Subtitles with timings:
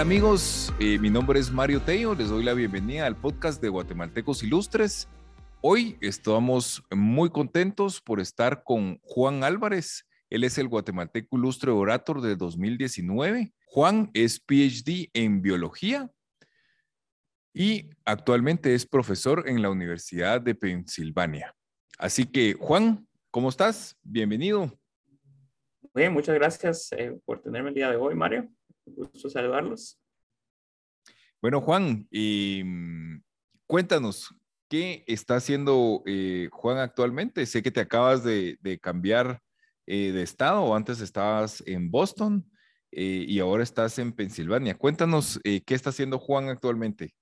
[0.00, 0.72] amigos?
[0.80, 5.08] Eh, mi nombre es Mario Tello, les doy la bienvenida al podcast de Guatemaltecos Ilustres.
[5.60, 10.06] Hoy estamos muy contentos por estar con Juan Álvarez.
[10.30, 13.52] Él es el guatemalteco ilustre orator de 2019.
[13.66, 16.10] Juan es PhD en biología
[17.52, 21.54] y actualmente es profesor en la Universidad de Pensilvania.
[21.98, 23.98] Así que, Juan, ¿cómo estás?
[24.02, 24.72] Bienvenido.
[25.94, 28.48] Bien, muchas gracias eh, por tenerme el día de hoy, Mario
[28.94, 30.00] gusto saludarlos.
[31.42, 32.06] Bueno, Juan,
[33.66, 34.34] cuéntanos,
[34.68, 37.46] ¿qué está haciendo eh, Juan actualmente?
[37.46, 39.40] Sé que te acabas de, cambiar
[39.86, 42.44] eh, de estado, antes estabas en Boston
[42.92, 44.76] eh, y ahora estás en Pensilvania.
[44.76, 47.14] Cuéntanos, ¿qué está haciendo Juan actualmente?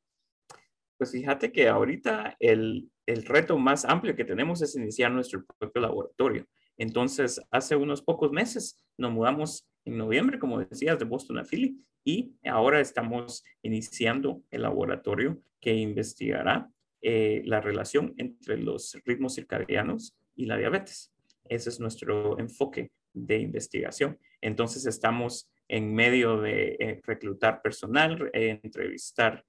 [0.99, 5.81] Pues fíjate que ahorita el, el reto más amplio que tenemos es iniciar nuestro propio
[5.81, 6.45] laboratorio.
[6.77, 11.79] Entonces, hace unos pocos meses nos mudamos en noviembre, como decías, de Boston a Philly
[12.05, 20.15] y ahora estamos iniciando el laboratorio que investigará eh, la relación entre los ritmos circadianos
[20.37, 21.13] y la diabetes.
[21.49, 24.19] Ese es nuestro enfoque de investigación.
[24.43, 29.45] Entonces, estamos en medio de eh, reclutar personal, eh, entrevistar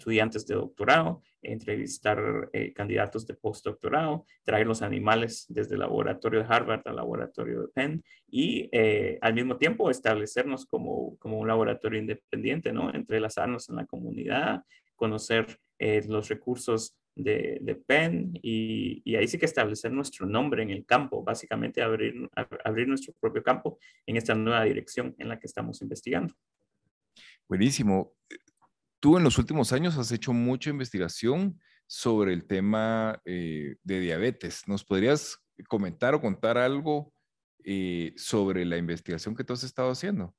[0.00, 6.46] estudiantes de doctorado, entrevistar eh, candidatos de postdoctorado, traer los animales desde el laboratorio de
[6.48, 12.00] Harvard al laboratorio de Penn y eh, al mismo tiempo establecernos como, como un laboratorio
[12.00, 12.92] independiente, ¿no?
[12.92, 14.64] Entrelazarnos en la comunidad,
[14.96, 20.62] conocer eh, los recursos de, de Penn y, y, ahí sí que establecer nuestro nombre
[20.62, 22.30] en el campo, básicamente abrir,
[22.64, 26.34] abrir nuestro propio campo en esta nueva dirección en la que estamos investigando.
[27.46, 28.14] Buenísimo.
[29.00, 34.68] Tú en los últimos años has hecho mucha investigación sobre el tema eh, de diabetes.
[34.68, 35.38] ¿Nos podrías
[35.68, 37.14] comentar o contar algo
[37.64, 40.34] eh, sobre la investigación que tú has estado haciendo?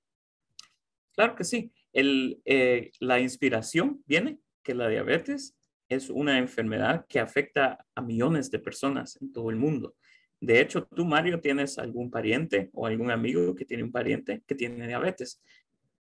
[1.13, 1.73] Claro que sí.
[1.91, 5.57] Eh, la inspiración viene que la diabetes
[5.89, 9.95] es una enfermedad que afecta a millones de personas en todo el mundo.
[10.39, 14.55] De hecho, tú, Mario, tienes algún pariente o algún amigo que tiene un pariente que
[14.55, 15.41] tiene diabetes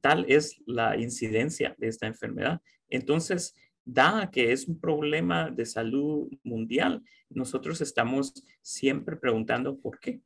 [0.00, 2.60] tal es la incidencia de esta enfermedad.
[2.88, 10.20] Entonces, da que es un problema de salud mundial, nosotros estamos siempre preguntando por qué.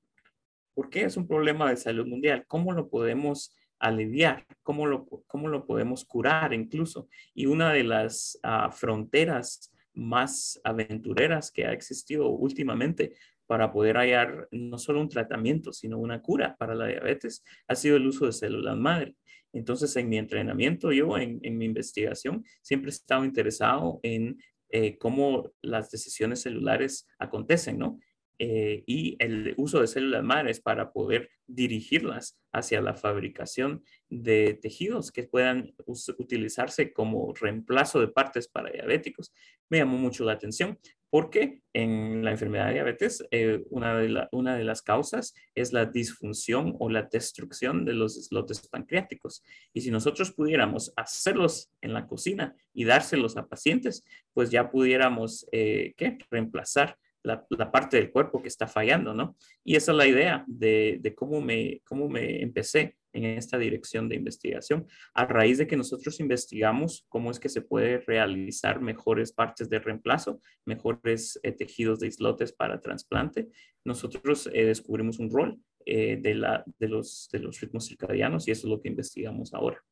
[0.75, 2.45] ¿Por qué es un problema de salud mundial?
[2.49, 4.45] ¿Cómo lo podemos aliviar?
[4.63, 7.09] ¿Cómo lo, cómo lo podemos curar incluso?
[7.33, 13.15] Y una de las ah, fronteras más aventureras que ha existido últimamente
[13.47, 17.97] para poder hallar no solo un tratamiento, sino una cura para la diabetes, ha sido
[17.97, 19.15] el uso de células madre.
[19.55, 24.39] Entonces, en mi entrenamiento, yo en, mi investigación, siempre he estado interesado en
[24.71, 27.99] eh, cómo las decisiones celulares acontecen, ¿no?
[28.39, 35.13] Eh, y el uso de células madres para poder dirigirlas hacia la fabricación de tejidos
[35.13, 35.75] que puedan
[36.19, 39.33] utilizarse como reemplazo de partes para diabéticos.
[39.69, 40.79] Me llamó mucho la atención
[41.15, 46.91] porque en la enfermedad de diabetes eh, una, de las causas es la disfunción o
[46.91, 49.45] la destrucción de los islotes pancreáticos.
[49.73, 55.47] Y si nosotros pudiéramos hacerlos en la cocina y dárselos a pacientes, pues ya pudiéramos
[55.53, 56.19] eh, ¿qué?
[56.33, 59.37] reemplazar la, parte del cuerpo que está fallando, ¿no?
[59.65, 64.17] Y esa es la idea de, cómo, me, cómo me empecé en esta dirección de
[64.17, 64.87] investigación.
[65.15, 69.79] A raíz de que nosotros investigamos cómo es que se puede realizar mejores partes de
[69.79, 73.49] reemplazo, mejores eh, tejidos de islotes para trasplante,
[73.85, 78.51] nosotros eh, descubrimos un rol eh, de, la, de, los, de los ritmos circadianos y
[78.51, 79.83] eso es lo que investigamos ahora.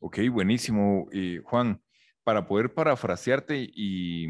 [0.00, 1.08] Ok, buenísimo,
[1.44, 1.80] Juan.
[2.24, 4.26] Para poder parafrasearte y,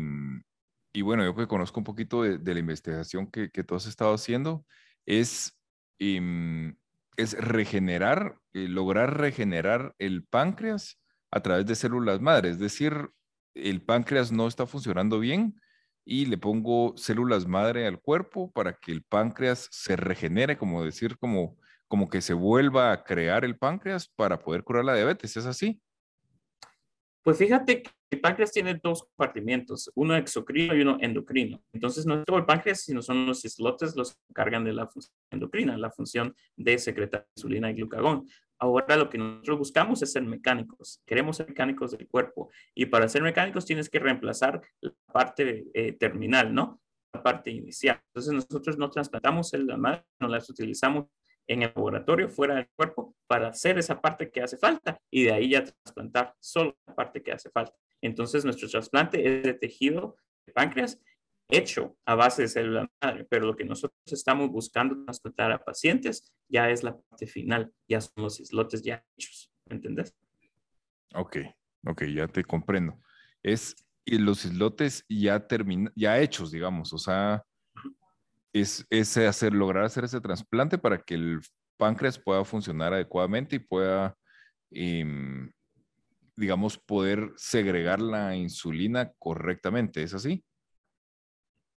[0.95, 4.15] y bueno, yo que conozco un poquito de, la investigación que, que, tú has estado
[4.15, 4.65] haciendo,
[5.07, 5.59] es,
[5.99, 6.77] em,
[7.17, 11.01] es regenerar, eh, lograr regenerar el páncreas
[11.33, 12.51] a través de células madre.
[12.51, 13.11] Es decir,
[13.55, 15.61] el páncreas no está funcionando bien
[16.05, 21.19] y le pongo células madre al cuerpo para que el páncreas se regenere, como decir,
[21.19, 21.59] como,
[21.89, 25.37] como que se vuelva a crear el páncreas para poder curar la diabetes.
[25.37, 25.83] ¿Es así?
[27.25, 31.65] Pues fíjate que el páncreas tiene dos compartimientos, uno exocrino y uno endocrino.
[31.73, 34.87] Entonces, no es todo el páncreas, sino son los islotes los que cargan de la
[34.87, 38.29] función endocrina, la función de secretar insulina y glucagón.
[38.59, 41.01] Ahora lo que nosotros buscamos es ser mecánicos.
[41.07, 42.51] Queremos ser mecánicos del cuerpo.
[42.75, 46.83] Y para ser mecánicos tienes que reemplazar la parte eh, terminal, ¿no?
[47.15, 48.01] La parte inicial.
[48.09, 51.07] Entonces nosotros no trasplantamos el madre, no las utilizamos
[51.47, 55.33] en el laboratorio, fuera del cuerpo, para hacer esa parte que hace falta y de
[55.33, 57.75] ahí ya trasplantar solo la parte que hace falta.
[58.01, 61.01] Entonces, nuestro trasplante es de tejido de páncreas
[61.49, 66.33] hecho a base de célula madre, pero lo que nosotros estamos buscando trasplantar a pacientes
[66.49, 70.15] ya es la parte final, ya son los islotes ya hechos, ¿me entiendes?
[71.15, 71.39] Ok,
[71.87, 72.99] ok, ya te comprendo.
[73.43, 73.77] Es
[74.07, 77.45] los islotes ya termina, ya hechos, digamos, o sea,
[78.55, 81.41] es, hacer, lograr hacer ese trasplante para que el
[81.77, 84.17] páncreas pueda funcionar adecuadamente y pueda,
[84.71, 85.51] em,
[86.37, 90.45] digamos, poder segregar la insulina correctamente, ¿es así?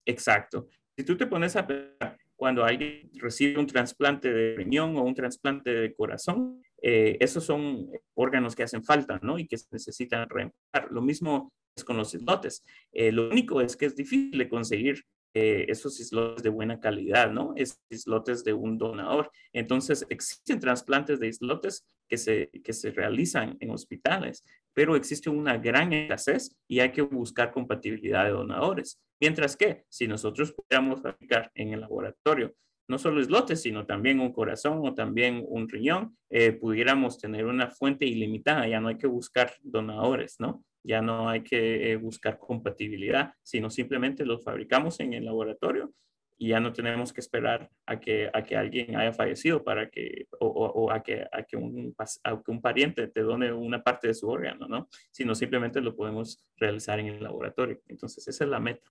[0.06, 0.70] Exacto.
[0.96, 5.16] Si tú te pones a pensar, cuando alguien recibe un trasplante de riñón o un
[5.16, 9.40] trasplante de corazón, eh, esos son órganos que hacen falta, ¿no?
[9.40, 10.92] Y que se necesitan reemplazar.
[10.92, 12.64] Lo mismo es con los islotes.
[12.92, 15.04] Eh, lo único es que es difícil de conseguir
[15.40, 17.54] eh, esos islotes de buena calidad, ¿no?
[17.56, 19.30] Es islotes de un donador.
[19.54, 24.44] Entonces, existen trasplantes de islotes que se, que se realizan en hospitales,
[24.74, 29.00] pero existe una gran escasez y hay que buscar compatibilidad de donadores.
[29.22, 32.56] Mientras que si nosotros pudiéramos fabricar en el laboratorio
[32.88, 37.70] no solo islotes, sino también un corazón o también un riñón, eh, pudiéramos tener una
[37.70, 40.64] fuente ilimitada, ya no hay que buscar donadores, ¿no?
[40.88, 45.94] Ya no hay que eh, buscar compatibilidad, sino simplemente los fabricamos en el laboratorio
[46.38, 50.28] y ya no tenemos que esperar a que, a que alguien haya fallecido para que,
[50.40, 54.14] o, a, que, a, que un, a que un pariente te done una parte de
[54.14, 54.88] su órgano, ¿no?
[55.12, 57.82] Sino simplemente lo podemos realizar en el laboratorio.
[57.88, 58.90] Entonces, esa es la meta.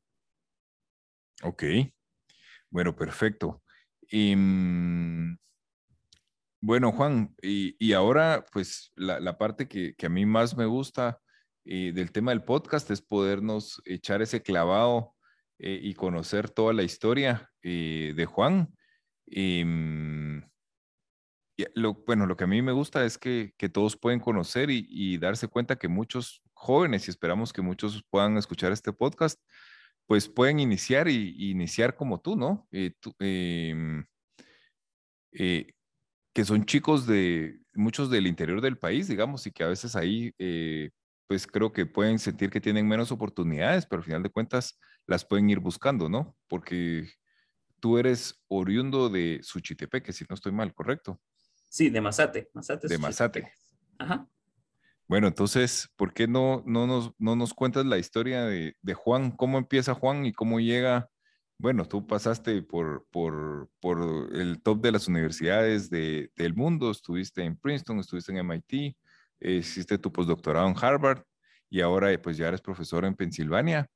[1.43, 1.65] Ok.
[2.69, 3.63] Bueno, perfecto.
[4.11, 5.39] Y, mm,
[6.61, 11.21] bueno, Juan, y, ahora, pues la, parte que, a mí más me gusta
[11.69, 15.17] eh, del tema del podcast es podernos echar ese clavado
[15.59, 18.75] eh, y conocer toda la historia eh, de Juan.
[19.27, 20.43] Y, mm,
[21.75, 25.49] lo, bueno, lo que a mí me gusta es que, todos pueden conocer y, darse
[25.49, 29.41] cuenta que muchos jóvenes, y esperamos que muchos puedan escuchar este podcast,
[30.07, 32.69] pues pueden iniciar y, iniciar como tú, ¿no?
[32.71, 34.05] Eh, em,
[35.33, 40.35] que son chicos de muchos del interior del país, digamos, y que a veces ahí,
[41.27, 45.25] pues creo que pueden sentir que tienen menos oportunidades, pero al final de cuentas las
[45.25, 46.37] pueden ir buscando, ¿no?
[46.49, 47.09] Porque
[47.81, 51.21] tú eres oriundo de Suchitepeque, si no estoy mal, ¿correcto?
[51.69, 52.51] Sí, de Mazate.
[52.55, 53.53] Mazate de Mazate.
[53.99, 54.29] Ajá.
[55.09, 59.31] Bueno, entonces, ¿por qué no, no, nos, no nos cuentas la historia de, de, Juan?
[59.31, 61.09] ¿Cómo empieza Juan y cómo llega?
[61.59, 67.45] Bueno, tú pasaste por, por, por el top de las universidades de, del mundo, estuviste
[67.45, 68.97] en Princeton, estuviste en MIT,
[69.41, 71.23] hiciste tu postdoctorado en Harvard
[71.69, 73.89] y ahora pues ya eres profesor en Pensilvania.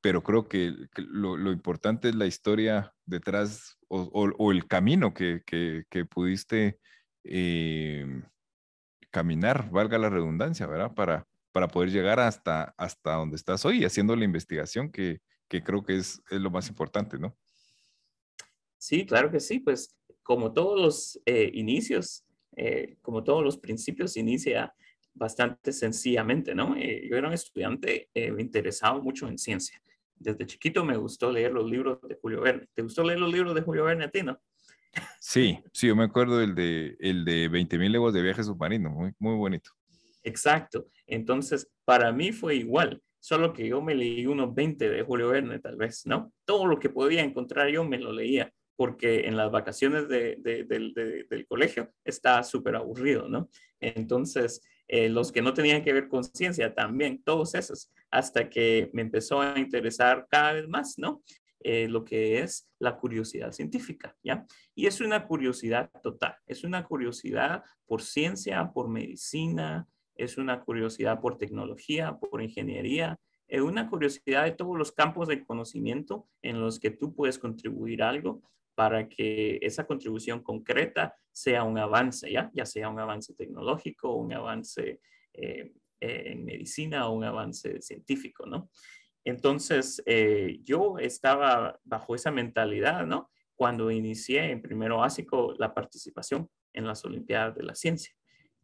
[0.00, 6.78] pero creo que, lo, importante es la historia detrás o, el camino que, que, pudiste
[7.24, 8.22] eh,
[9.10, 10.94] caminar, valga la redundancia, ¿verdad?
[10.94, 15.82] Para, para poder llegar hasta, hasta donde estás hoy, haciendo la investigación que, que creo
[15.82, 17.36] que es, es, lo más importante, ¿no?
[18.78, 22.24] Sí, claro que sí, pues como todos los eh, inicios,
[22.56, 24.74] eh, como todos los principios, inicia
[25.14, 26.76] bastante sencillamente, ¿no?
[26.76, 29.82] Eh, yo era un estudiante interesado mucho en ciencia.
[30.14, 32.68] Desde chiquito me gustó leer los libros de Julio Verne.
[32.74, 34.38] ¿Te gustó leer los libros de Julio Verne a ti, no?
[35.20, 39.12] Sí, sí, yo me acuerdo del de, el de 20.000 leguas de viaje submarino, muy,
[39.18, 39.70] muy bonito.
[40.22, 40.88] Exacto.
[41.06, 45.58] Entonces, para mí fue igual, solo que yo me leí unos 20 de Julio Verne,
[45.58, 46.32] tal vez, ¿no?
[46.44, 51.46] Todo lo que podía encontrar yo me lo leía, porque en las vacaciones de, del
[51.46, 53.50] colegio estaba súper aburrido, ¿no?
[53.78, 58.88] Entonces, eh, los que no tenían que ver con ciencia también, todos esos, hasta que
[58.94, 61.22] me empezó a interesar cada vez más, ¿no?
[61.62, 64.46] Eh, lo que es la curiosidad científica, ¿ya?
[64.74, 71.20] Y es una curiosidad total, es una curiosidad por ciencia, por medicina, es una curiosidad
[71.20, 76.80] por tecnología, por ingeniería, es una curiosidad de todos los campos de conocimiento en los
[76.80, 78.40] que tú puedes contribuir algo
[78.80, 82.50] para que esa contribución concreta sea un avance, ¿ya?
[82.54, 85.02] Ya sea un avance tecnológico, un avance
[85.34, 88.70] eh, en medicina o un avance científico, ¿no?
[89.22, 93.30] Entonces, eh, yo estaba bajo esa mentalidad, ¿no?
[93.54, 98.14] Cuando inicié en primero básico la participación en las Olimpiadas de la Ciencia.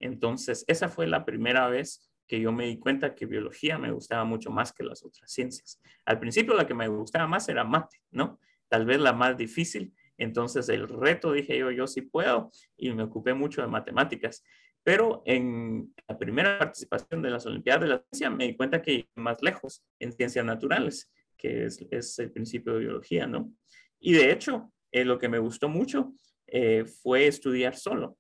[0.00, 4.25] Entonces, esa fue la primera vez que yo me di cuenta que biología me gustaba
[4.25, 5.78] mucho más que las otras ciencias.
[6.06, 8.40] Al principio la que me gustaba más era mate, ¿no?
[8.68, 9.94] Tal vez la más difícil.
[10.18, 14.42] Entonces el reto dije yo, yo sí puedo y me ocupé mucho de matemáticas.
[14.82, 19.08] Pero en la primera participación de las Olimpiadas de la Ciencia me di cuenta que
[19.16, 23.52] más lejos en ciencias naturales, que es, el principio de biología, ¿no?
[23.99, 26.14] Y de hecho, eh, lo que me gustó mucho
[26.46, 28.16] eh, fue estudiar solo,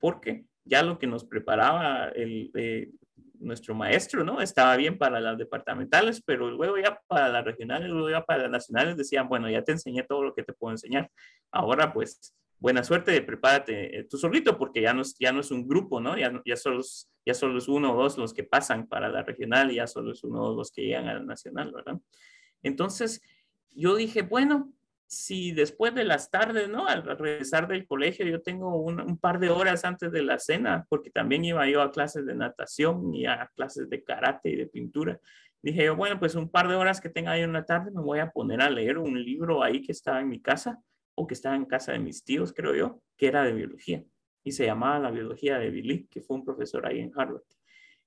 [0.00, 2.90] porque ya lo que nos preparaba el, eh,
[3.40, 4.40] nuestro maestro, ¿no?
[4.40, 8.50] Estaba bien para las departamentales, pero luego ya para las regionales, luego ya para las
[8.50, 11.10] nacionales decían, bueno, ya te enseñé todo lo que te puedo enseñar.
[11.50, 15.50] Ahora, pues, buena suerte, prepárate eh, tú solito, porque ya no es, ya no es
[15.50, 16.18] un grupo, ¿no?
[16.18, 19.22] Ya, ya, solo es, ya solo es uno o dos los que pasan para la
[19.22, 21.98] regional y ya solo es uno o dos los que llegan a la nacional, ¿verdad?
[22.62, 23.22] Entonces,
[23.70, 24.72] yo dije, bueno,
[25.08, 26.86] si después de las tardes, ¿no?
[26.86, 31.10] Al regresar del colegio, yo tengo un, par de horas antes de la cena, porque
[31.10, 35.18] también iba yo a clases de natación y a clases de karate y de pintura.
[35.62, 38.02] Dije yo, bueno, pues un par de horas que tenga ahí en la tarde, me
[38.02, 40.78] voy a poner a leer un libro ahí que estaba en mi casa
[41.14, 44.04] o que estaba en casa de mis tíos, creo yo, que era de biología.
[44.44, 47.42] Y se llamaba La Biología de Billy, que fue un profesor ahí en Harvard.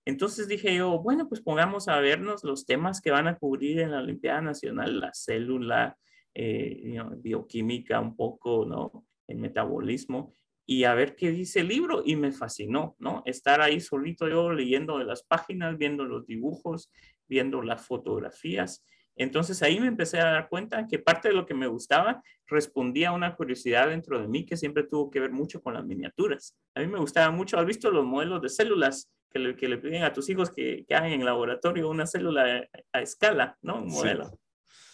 [0.06, 3.92] Entonces dije yo, bueno, pues pongamos a vernos los temas que van a cubrir en
[3.92, 5.98] la Olimpiada Nacional, la célula,
[6.34, 9.06] eh, bioquímica un poco, ¿no?
[9.28, 10.34] El metabolismo
[10.66, 13.24] y a ver qué dice el libro y me fascinó, ¿no?
[13.26, 16.90] Estar ahí solito yo leyendo de las páginas, viendo los dibujos,
[17.28, 18.84] viendo las fotografías.
[19.18, 23.10] Entonces ahí me empecé a dar cuenta que parte de lo que me gustaba respondía
[23.10, 26.58] a una curiosidad dentro de mí que siempre tuvo que ver mucho con las miniaturas.
[26.74, 29.78] A mí me gustaba mucho, ¿has visto los modelos de células que le, que le
[29.78, 33.82] piden a tus hijos que, que hagan en laboratorio una célula a, escala, ¿no?
[33.82, 34.40] Un modelo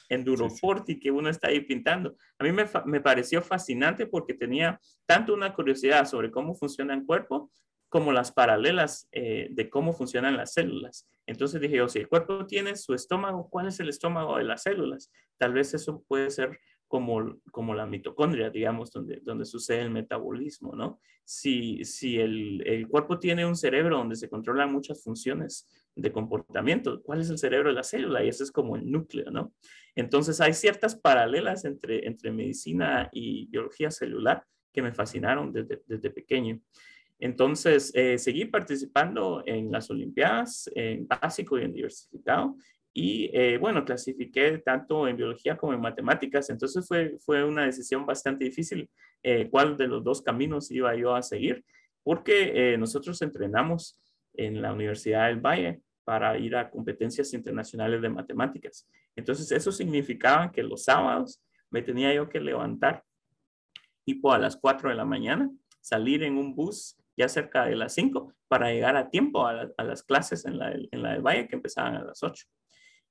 [0.10, 2.16] en Duroforti que uno está ahí pintando.
[2.40, 7.06] A mí me, me, pareció fascinante porque tenía tanto una curiosidad sobre cómo funciona el
[7.06, 7.52] cuerpo
[7.90, 11.08] como las paralelas eh, de cómo funcionan las células.
[11.26, 14.64] Entonces dije, o si el cuerpo tiene su estómago, ¿cuál es el estómago de las
[14.64, 15.12] células?
[15.38, 20.74] Tal vez eso puede ser como, como la mitocondria, digamos, donde, donde sucede el metabolismo,
[20.75, 21.00] ¿no?
[21.24, 27.01] Si, si el, el cuerpo tiene un cerebro donde se controlan muchas funciones de comportamiento,
[27.03, 28.24] ¿cuál es el cerebro de la célula?
[28.24, 29.53] Y ese es como el núcleo, ¿no?
[29.96, 36.10] Entonces hay ciertas paralelas entre, entre medicina y biología celular que me fascinaron desde, desde
[36.12, 36.62] pequeño.
[37.20, 42.56] Entonces, eh, seguí participando en las Olimpiadas, en básico y en diversificado.
[43.00, 46.50] Y eh, bueno, clasifiqué tanto en biología como en matemáticas.
[46.50, 48.89] Entonces fue, fue una decisión bastante difícil
[49.22, 51.63] eh, cuál de los dos caminos iba yo a seguir,
[52.04, 54.00] porque nosotros entrenamos
[54.34, 58.88] en la Universidad del Valle para ir a competencias internacionales de matemáticas.
[59.16, 63.04] Entonces, eso significaba que los sábados me tenía yo que levantar
[64.06, 65.51] tipo a las 4 de la mañana,
[65.82, 70.04] salir en un bus ya cerca de las 5 para llegar a tiempo a, las
[70.04, 72.46] clases en la, en la del Valle que empezaban a las 8.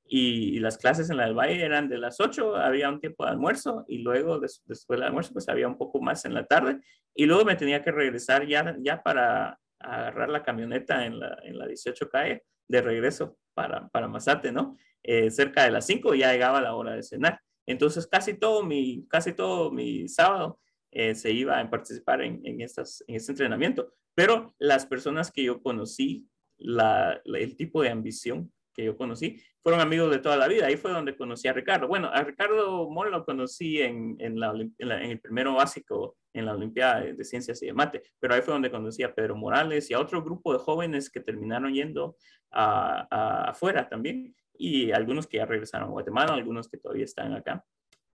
[0.08, 3.30] Y, las clases en la del Valle eran de las 8, había un tiempo de
[3.30, 6.80] almuerzo y luego después del almuerzo pues había un poco más en la tarde
[7.14, 11.58] y luego me tenía que regresar ya, ya para agarrar la camioneta en la, en
[11.58, 14.76] la 18 calle de regreso para, para Mazate, ¿no?
[15.02, 17.40] Eh, cerca de las 5 ya llegaba la hora de cenar.
[17.66, 20.60] Entonces casi todo mi, casi todo mi sábado
[20.90, 23.92] eh, se iba a participar en, en, estas, en este entrenamiento.
[24.14, 26.26] Pero las personas que yo conocí,
[26.58, 30.66] la, el tipo de ambición que yo conocí, fueron amigos de toda la vida.
[30.66, 31.88] Ahí fue donde conocí a Ricardo.
[31.88, 34.36] Bueno, a Ricardo Moll lo conocí en, en,
[34.78, 38.70] el primero básico en la Olimpiada de, Ciencias y de Mate, pero ahí fue donde
[38.70, 42.16] conocí a Pedro Morales y a otro grupo de jóvenes que terminaron yendo
[42.52, 47.64] a, afuera también y algunos que ya regresaron a Guatemala, algunos que todavía están acá,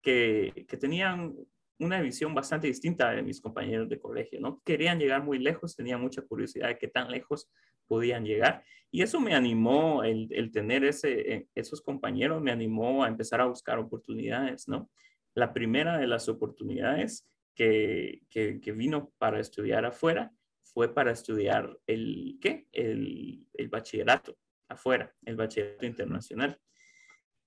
[0.01, 1.33] que, que tenían
[1.79, 4.61] una visión bastante distinta de mis compañeros de colegio, ¿no?
[4.65, 7.49] Querían llegar muy lejos, tenían mucha curiosidad de qué tan lejos
[7.89, 8.63] podían llegar.
[8.91, 13.41] Y eso me animó, el, el tener ese, eh, esos compañeros me animó a empezar
[13.41, 14.89] a buscar oportunidades, ¿no?
[15.35, 20.31] La primera de las oportunidades que, que, que vino para estudiar afuera
[20.63, 22.67] fue para estudiar el, ¿qué?
[22.71, 24.37] El, el bachillerato
[24.69, 26.59] afuera, el bachillerato internacional.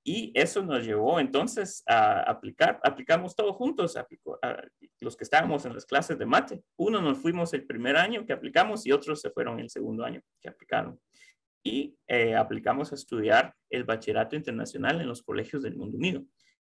[0.04, 4.38] Y eso nos llevó entonces a aplicar, aplicamos todos juntos, aplicó,
[5.00, 6.62] los que estábamos en las clases de mate.
[6.76, 10.20] Uno nos fuimos el primer año que aplicamos y otros se fueron el segundo año
[10.40, 10.98] que aplicaron.
[11.64, 16.24] Y eh, aplicamos a estudiar el bachillerato internacional en los colegios del Mundo Unido.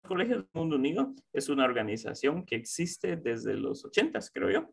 [0.03, 4.71] El Colegio del Mundo Unido es una organización que existe desde los 80, creo yo,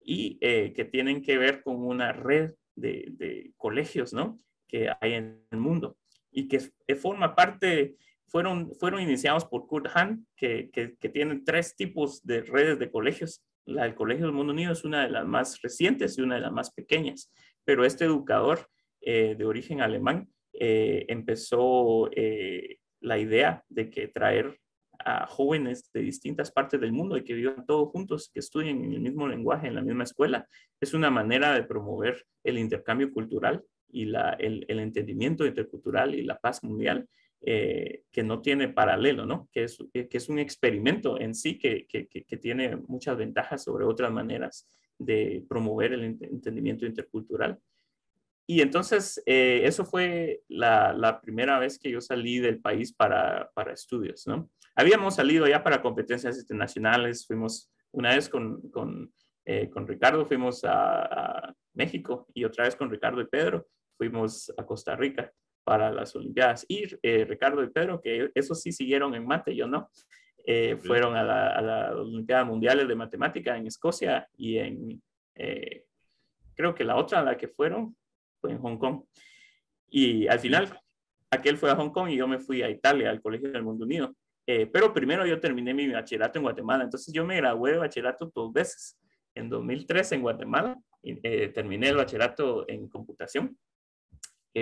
[0.00, 4.38] y eh, que tienen que ver con una red de, de colegios, ¿no?
[4.68, 5.97] Que hay en el mundo
[6.30, 6.60] y que
[6.96, 12.42] forma parte, fueron, fueron iniciados por Kurt Hahn, que, que, que tiene tres tipos de
[12.42, 13.42] redes de colegios.
[13.64, 16.40] La del Colegio del Mundo Unido es una de las más recientes y una de
[16.40, 17.30] las más pequeñas,
[17.64, 18.66] pero este educador
[19.00, 24.58] eh, de origen alemán eh, empezó eh, la idea de que traer
[24.98, 28.92] a jóvenes de distintas partes del mundo y que vivan todos juntos, que estudien en
[28.94, 30.48] el mismo lenguaje, en la misma escuela,
[30.80, 36.22] es una manera de promover el intercambio cultural y la, el, el, entendimiento intercultural y
[36.22, 37.08] la paz mundial
[37.40, 39.48] eh, que no tiene paralelo, ¿no?
[39.52, 43.84] Que es, que es un experimento en sí que, que, que, tiene muchas ventajas sobre
[43.84, 44.68] otras maneras
[44.98, 47.56] de promover el entendimiento intercultural.
[48.44, 53.50] y entonces, eh, eso fue la, la, primera vez que yo salí del país para,
[53.54, 54.50] para, estudios, ¿no?
[54.74, 59.12] Habíamos salido ya para competencias internacionales, fuimos una vez con, con,
[59.44, 61.02] eh, con Ricardo, fuimos a,
[61.46, 63.68] a, México y otra vez con Ricardo y Pedro,
[63.98, 65.30] fuimos a Costa Rica
[65.64, 66.64] para las Olimpiadas.
[66.68, 69.90] Y eh, Ricardo y Pedro, que eso sí siguieron en mate, yo no,
[70.82, 75.02] fueron a la, a la Olimpiada Mundiales de Matemática en Escocia y en,
[76.54, 77.94] creo que la otra a la que fueron
[78.40, 79.02] fue en Hong Kong.
[79.90, 80.80] Y al final,
[81.30, 83.84] aquel fue a Hong Kong y yo me fui a Italia, al Colegio del Mundo
[83.84, 84.14] Unido.
[84.46, 88.32] Eh, pero primero yo terminé mi bachillerato en Guatemala, entonces yo me gradué de bachillerato
[88.34, 88.98] dos veces.
[89.34, 93.58] En 2003 en Guatemala eh, terminé el bachillerato en computación,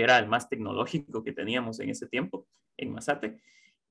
[0.00, 3.40] era el más tecnológico que teníamos en ese tiempo, en Masate,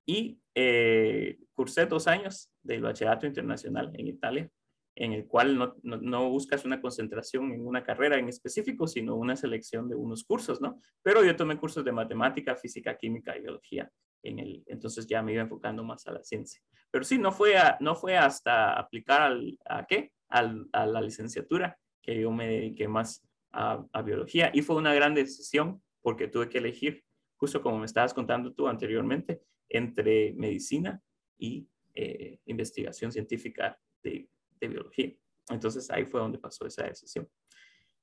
[0.05, 4.49] y eh, cursé dos años del bachillerato internacional en Italia
[4.95, 9.35] en el cual no, no, buscas una concentración en una carrera en específico, sino una
[9.35, 10.81] selección de unos cursos, ¿no?
[11.03, 13.91] Pero yo tomé cursos de matemática, física, química y biología.
[14.23, 16.61] En el, entonces ya me iba enfocando más a la ciencia.
[16.89, 21.77] Pero sí, no fue, no fue hasta aplicar al, a qué, al, a la licenciatura
[22.01, 24.49] que yo me dediqué más a, a biología.
[24.53, 27.03] Y fue una gran decisión porque tuve que elegir,
[27.35, 31.01] justo como me estabas contando tú anteriormente, entre medicina
[31.35, 34.29] y eh, investigación científica de
[34.61, 35.11] biología.
[35.49, 37.27] Entonces ahí fue donde pasó esa decisión.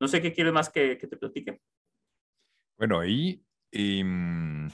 [0.01, 1.61] No sé qué quieres más que, que te platique.
[2.77, 3.41] Bueno, ahí,
[3.71, 4.69] em,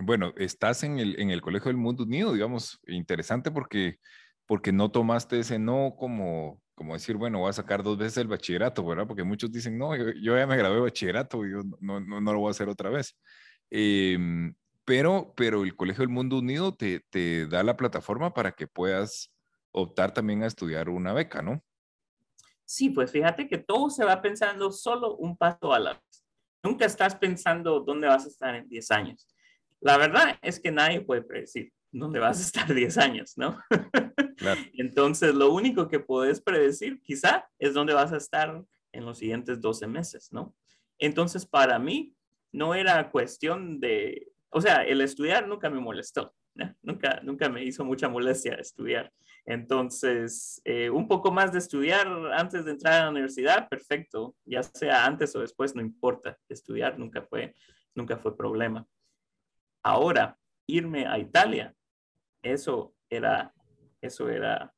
[0.00, 4.00] bueno, estás en el, en el Colegio del Mundo Unido, digamos, interesante porque,
[4.44, 8.28] porque no tomaste ese no como, como decir, bueno, voy a sacar dos veces el
[8.28, 9.06] bachillerato, ¿verdad?
[9.06, 12.38] Porque muchos dicen, no, yo, ya me gradué de bachillerato yo no, no, no, lo
[12.38, 13.18] voy a hacer otra vez.
[13.68, 14.54] Em,
[14.86, 19.30] pero, pero el Colegio del Mundo Unido te, te da la plataforma para que puedas
[19.72, 21.62] optar también a estudiar una beca, ¿no?
[22.64, 26.24] Sí, pues fíjate que todo se va pensando solo un paso a la vez.
[26.62, 29.28] Nunca estás pensando dónde vas a estar en 10 años.
[29.80, 33.58] La verdad es que nadie puede predecir dónde vas a estar 10 años, ¿no?
[34.40, 34.62] Claro.
[34.72, 39.60] Entonces, lo único que puedes predecir quizá es dónde vas a estar en los siguientes
[39.60, 40.54] 12 meses, ¿no?
[40.98, 42.14] Entonces, para mí,
[42.50, 46.34] no era cuestión de, o sea, el estudiar nunca me molestó.
[46.82, 49.12] Nunca, nunca me hizo mucha molestia estudiar.
[49.46, 54.34] Entonces, eh, un poco más de estudiar antes de entrar a la universidad, perfecto.
[54.44, 56.36] Ya sea antes o después, no importa.
[56.48, 57.54] Estudiar nunca fue,
[57.94, 58.86] nunca fue problema.
[59.82, 61.74] Ahora, irme a Italia,
[62.42, 63.54] eso era,
[64.00, 64.74] eso era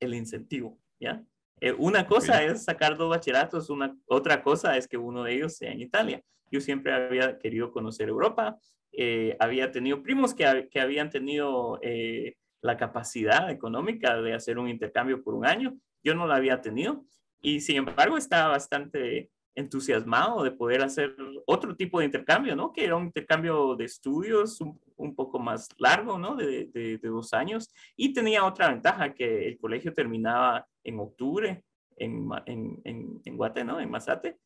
[0.00, 1.24] el incentivo, ¿ya?
[1.60, 5.56] Eh, una cosa es sacar dos bachilleratos, una, otra cosa es que uno de ellos
[5.56, 6.22] sea en Italia.
[6.50, 8.58] Yo siempre había querido conocer Europa,
[8.92, 14.68] eh, había tenido primos que, que habían tenido eh, la capacidad económica de hacer un
[14.68, 15.76] intercambio por un año.
[16.02, 17.04] Yo no la había tenido
[17.40, 21.14] y sin embargo estaba bastante entusiasmado de poder hacer
[21.46, 22.72] otro tipo de intercambio, ¿no?
[22.72, 26.34] Que era un intercambio de estudios un, un poco más largo, ¿no?
[26.34, 27.72] De, de, de, dos años.
[27.96, 31.64] Y tenía otra ventaja, que el colegio terminaba en octubre
[31.96, 33.80] en, en, en, en Guate, ¿no?
[33.80, 34.38] En Masate.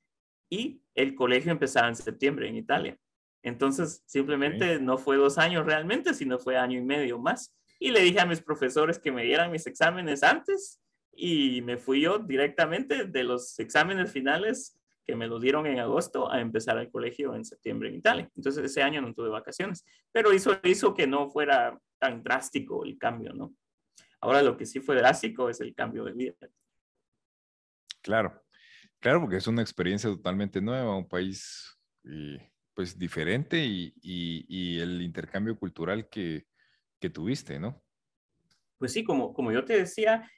[0.51, 2.99] Y el colegio empezaba en septiembre en Italia.
[3.43, 7.55] Entonces, simplemente no fue dos años realmente, sino fue año y medio más.
[7.79, 10.81] Y le dije a mis profesores que me dieran mis exámenes antes
[11.13, 14.78] y me fui yo directamente de los exámenes finales
[15.09, 18.31] que me los dieron en agosto a empezar el colegio en septiembre en Italia.
[18.37, 22.99] Entonces ese año no tuve vacaciones, pero hizo, hizo que no fuera tan drástico el
[22.99, 23.55] cambio, ¿no?
[24.21, 26.35] Ahora lo que sí fue drástico es el cambio de vida.
[28.03, 28.45] Claro,
[29.01, 32.37] claro, porque es una experiencia totalmente nueva, un país y
[32.75, 36.47] pues diferente y, y, el intercambio cultural que,
[37.01, 37.83] que, tuviste, ¿no?
[38.77, 40.31] Pues sí, como, como yo te decía,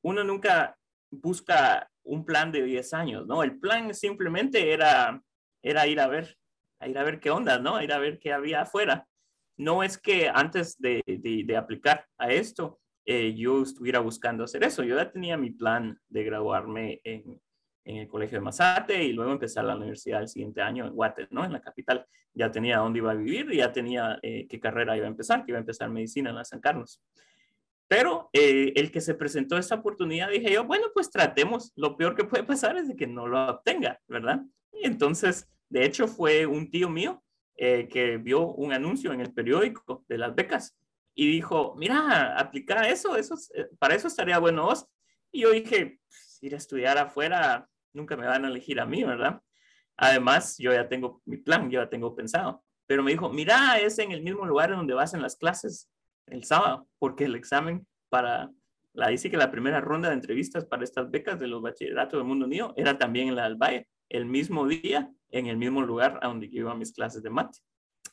[0.00, 0.76] uno nunca
[1.10, 3.42] busca un plan de 10 años, ¿no?
[3.42, 5.22] El plan simplemente era,
[5.62, 6.36] era ir a ver,
[6.78, 7.82] a ir a ver qué onda, ¿no?
[7.82, 9.06] Ir a ver qué había afuera.
[9.58, 14.82] No es que antes de, de, aplicar a esto, eh, yo estuviera buscando hacer eso.
[14.82, 17.40] Yo ya tenía mi plan de graduarme en,
[17.86, 21.28] en el colegio de Masate y luego empezar la universidad el siguiente año en Guate,
[21.30, 21.44] ¿no?
[21.44, 22.04] En la capital.
[22.34, 25.44] Ya tenía dónde iba a vivir y ya tenía eh, qué carrera iba a empezar,
[25.44, 27.00] que iba a empezar medicina en San Carlos.
[27.88, 31.72] Pero eh, el que se presentó esta oportunidad, dije yo, bueno, pues tratemos.
[31.76, 34.42] Lo peor que puede pasar es de que no lo obtenga, ¿verdad?
[34.72, 37.22] Y entonces, de hecho, fue un tío mío
[37.56, 40.76] eh, que vio un anuncio en el periódico de las becas
[41.14, 43.36] y dijo, mira, aplicar eso, eso
[43.78, 44.86] para eso estaría bueno vos.
[45.32, 49.04] Y yo dije, pues, ir a estudiar afuera, nunca me van a elegir a mí,
[49.04, 49.40] ¿verdad?
[49.96, 52.62] Además, yo ya tengo mi plan, yo ya tengo pensado.
[52.86, 55.88] Pero me dijo, mira, es en el mismo lugar donde vas en las clases
[56.26, 58.50] el sábado, porque el examen para,
[58.92, 62.26] la dice que la primera ronda de entrevistas para estas becas de los bachilleratos del
[62.26, 66.18] Mundo Unido era también en la del Valle, el mismo día en el mismo lugar
[66.22, 67.58] a donde yo iba a mis clases de mate.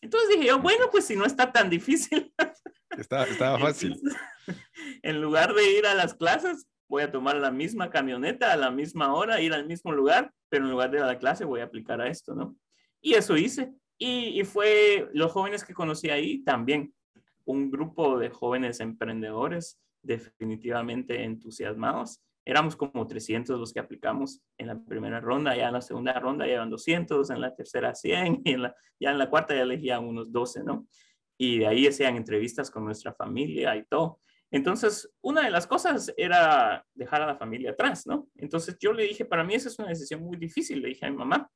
[0.02, 2.34] Entonces dije yo, bueno, pues si no está tan difícil.
[2.97, 3.99] Estaba, estaba fácil.
[5.02, 8.69] en lugar de ir a las clases, voy a tomar la misma camioneta a la
[8.69, 11.62] misma hora, ir al mismo lugar, pero en lugar de ir a la clase voy
[11.62, 12.56] a aplicar a esto, ¿no?
[13.02, 13.73] Y eso hice.
[13.97, 16.93] Y, y fue los jóvenes que conocí ahí también,
[17.45, 22.21] un grupo de jóvenes emprendedores definitivamente entusiasmados.
[22.45, 26.45] Éramos como 300 los que aplicamos en la primera ronda, ya en la segunda ronda
[26.45, 29.62] ya eran 200, en la tercera 100 y en la, ya en la cuarta ya
[29.62, 30.88] elegían unos 12, ¿no?
[31.38, 34.19] Y de ahí hacían entrevistas con nuestra familia y todo.
[34.51, 38.27] Entonces, una de las cosas era dejar a la familia atrás, ¿no?
[38.36, 41.10] Entonces yo le dije, para mí esa es una decisión muy difícil, le dije a
[41.10, 41.49] mi mamá,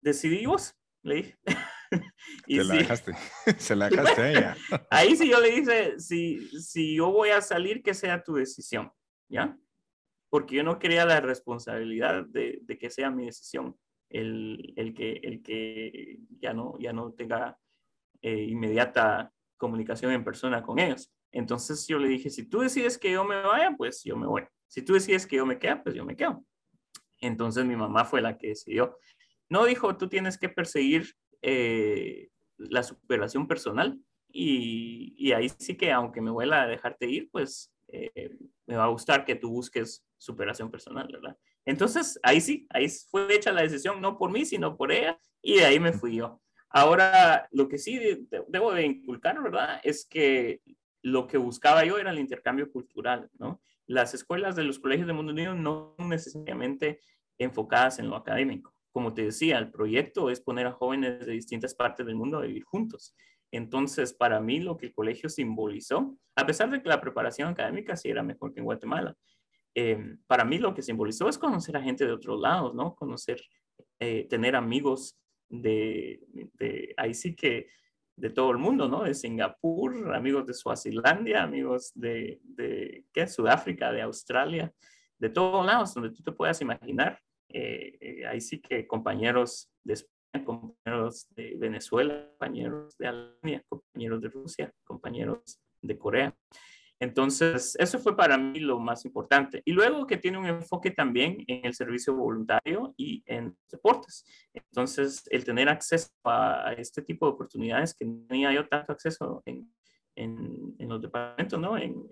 [0.00, 1.38] decidí vos, le dije.
[2.46, 3.14] y Se la dejaste,
[3.58, 4.56] se la dejaste a ella.
[4.90, 8.92] Ahí sí yo le dije, si, si yo voy a salir, que sea tu decisión,
[9.28, 9.56] ¿ya?
[10.30, 13.76] Porque yo no quería la responsabilidad de, de que sea mi decisión
[14.10, 17.58] el, el, que, el que ya no, ya no tenga
[18.22, 21.12] eh, inmediata comunicación en persona con ellos.
[21.32, 24.44] Entonces yo le dije, si tú decides que yo me vaya, pues yo me voy.
[24.68, 26.44] Si tú decides que yo me quede, pues yo me quedo.
[27.20, 28.96] Entonces mi mamá fue la que decidió.
[29.48, 31.14] No dijo, tú tienes que perseguir
[31.46, 34.00] eh, la superación personal.
[34.28, 38.88] Y, ahí sí que, aunque me vuela a dejarte ir, pues eh, me va a
[38.88, 41.36] gustar que tú busques superación personal, ¿verdad?
[41.66, 45.56] Entonces, ahí sí, ahí fue hecha la decisión, no por mí, sino por ella, y
[45.56, 46.40] de ahí me fui yo.
[46.70, 49.80] Ahora, lo que sí debo de inculcar, ¿verdad?
[49.84, 50.60] Es que
[51.02, 53.60] lo que buscaba yo era el intercambio cultural, ¿no?
[53.86, 57.00] Las escuelas de los colegios de Mundo Unido no necesariamente
[57.38, 58.73] enfocadas en lo académico.
[58.94, 62.42] Como te decía, el proyecto es poner a jóvenes de distintas partes del mundo a
[62.42, 63.16] vivir juntos.
[63.50, 67.96] Entonces, para mí lo que el colegio simbolizó, a pesar de que la preparación académica
[67.96, 69.16] sí era mejor que en Guatemala,
[69.74, 72.94] eh, para mí lo que simbolizó es conocer a gente de otros lados, ¿no?
[72.94, 73.40] Conocer,
[73.98, 76.20] eh, tener amigos de,
[76.54, 77.66] de, ahí sí que
[78.14, 79.02] de todo el mundo, ¿no?
[79.02, 83.26] De Singapur, amigos de Suazilandia, amigos de, de ¿qué?
[83.26, 84.72] Sudáfrica, de Australia,
[85.18, 87.18] de todos lados, donde tú te puedas imaginar.
[87.56, 94.20] Eh, eh, ahí sí que compañeros de España, compañeros de Venezuela, compañeros de Alemania, compañeros
[94.20, 96.36] de Rusia, compañeros de Corea.
[96.98, 99.62] Entonces, eso fue para mí lo más importante.
[99.64, 104.24] Y luego que tiene un enfoque también en el servicio voluntario y en deportes.
[104.52, 109.42] Entonces, el tener acceso a, este tipo de oportunidades que no tenía yo tanto acceso
[109.46, 109.72] en,
[110.16, 111.78] en, en los departamentos, ¿no?
[111.78, 112.08] En,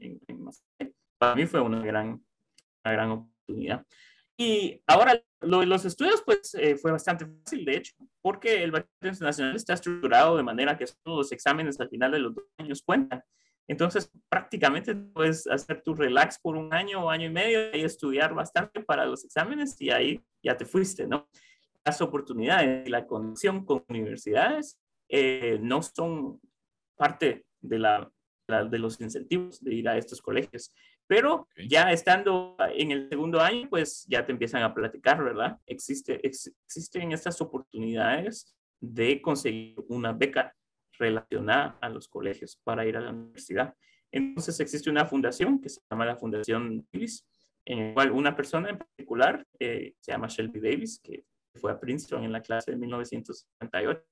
[1.18, 2.24] para mí fue una gran,
[2.84, 3.84] una gran oportunidad.
[4.36, 8.70] Y ahora lo de los estudios, pues eh, fue bastante fácil, de hecho, porque el
[8.70, 12.44] Bachillerato Internacional está estructurado de manera que todos los exámenes al final de los dos
[12.58, 13.22] años cuentan.
[13.68, 18.34] Entonces, prácticamente puedes hacer tu relax por un año o año y medio y estudiar
[18.34, 21.28] bastante para los exámenes y ahí ya te fuiste, ¿no?
[21.84, 26.40] Las oportunidades y la conexión con universidades eh, no son
[26.96, 28.10] parte de, la,
[28.48, 30.74] de los incentivos de ir a estos colegios.
[31.12, 35.58] Pero ya estando en el segundo año, pues ya te empiezan a platicar, ¿verdad?
[35.66, 40.56] Existe, existen estas oportunidades de conseguir una beca
[40.98, 43.74] relacionada a los colegios para ir a la universidad.
[44.10, 47.28] Entonces existe una fundación que se llama la Fundación Davis,
[47.66, 51.78] en la cual una persona en particular, eh, se llama Shelby Davis, que fue a
[51.78, 54.02] Princeton en la clase de 1958,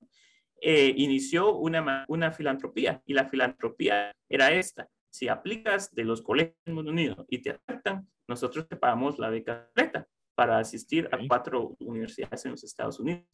[0.61, 4.87] eh, inició una, una filantropía y la filantropía era esta.
[5.11, 9.29] Si aplicas de los colegios del Mundo Unido y te aceptan, nosotros te pagamos la
[9.29, 13.25] beca completa para asistir a cuatro universidades en los Estados Unidos.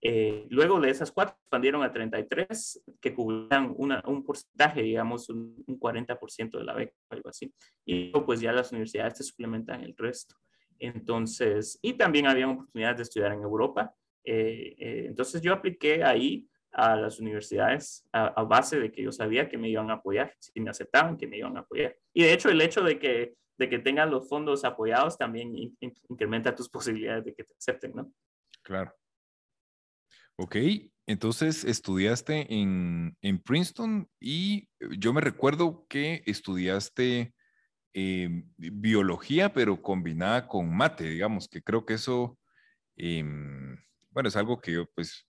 [0.00, 5.56] Eh, luego de esas cuatro expandieron a 33 que cubrían una, un porcentaje, digamos, un,
[5.66, 7.52] 40% de la beca, algo así.
[7.84, 10.36] Y luego, pues ya las universidades te suplementan el resto.
[10.78, 13.92] Entonces, y también había oportunidades de estudiar en Europa.
[14.24, 19.48] Eh, eh, entonces yo apliqué ahí a las universidades a, base de que yo sabía
[19.48, 21.96] que me iban a apoyar, si me aceptaban que me iban a apoyar.
[22.12, 25.54] Y de hecho el hecho de que, de que tengan los fondos apoyados también
[26.08, 28.12] incrementa tus posibilidades de que te acepten, ¿no?
[28.62, 28.92] Claro.
[30.36, 30.56] Ok,
[31.06, 37.34] entonces estudiaste en, Princeton y yo me recuerdo que estudiaste
[37.92, 42.38] em, biología, pero combinada con mate, digamos, que creo que eso,
[42.96, 43.76] em,
[44.10, 45.26] bueno, es algo que pues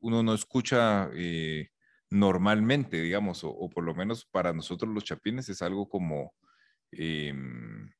[0.00, 1.68] uno no escucha eh,
[2.10, 6.34] normalmente, digamos, o, por lo menos para nosotros los chapines es algo como,
[6.92, 7.90] em,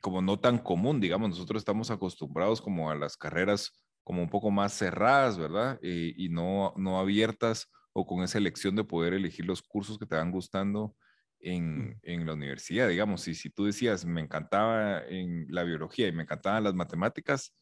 [0.00, 3.72] como no tan común, digamos, nosotros estamos acostumbrados como a las carreras
[4.04, 5.78] como un poco más cerradas, ¿verdad?
[5.82, 10.06] Eh, y no, no abiertas o con esa elección de poder elegir los cursos que
[10.06, 10.94] te van gustando
[11.40, 13.26] en, en, la universidad, digamos.
[13.28, 17.54] Y si tú decías, me encantaba en la biología y me encantaban las matemáticas,